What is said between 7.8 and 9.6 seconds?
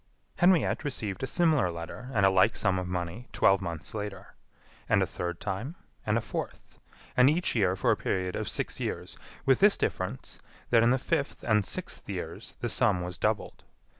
a period of six years, with